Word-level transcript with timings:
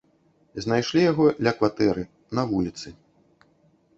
Знайшлі 0.63 1.01
яго 1.11 1.27
ля 1.47 1.53
кватэры, 1.59 2.03
на 2.39 2.45
вуліцы. 2.53 2.87